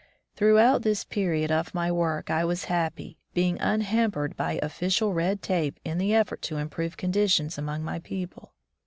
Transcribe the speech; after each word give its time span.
Throughout 0.35 0.81
this 0.81 1.03
period 1.03 1.51
of 1.51 1.75
my 1.75 1.91
work 1.91 2.31
I 2.31 2.43
was 2.43 2.63
happy, 2.63 3.19
being 3.35 3.59
unhampered 3.61 4.35
by 4.35 4.53
official 4.63 5.13
red 5.13 5.43
tape 5.43 5.79
in 5.85 5.99
the 5.99 6.11
effort 6.15 6.41
to 6.49 6.57
improve 6.57 6.97
conditions 6.97 7.55
among 7.55 7.83
my 7.83 7.99
people. 7.99 8.55